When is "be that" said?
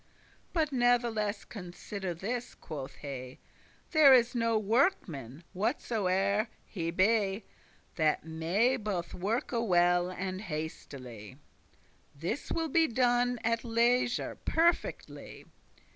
6.89-8.25